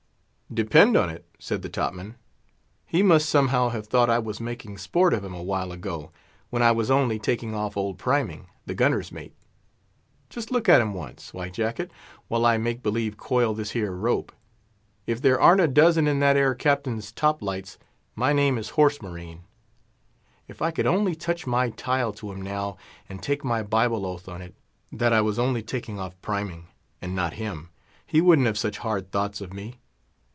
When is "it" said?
1.09-1.25, 24.41-24.53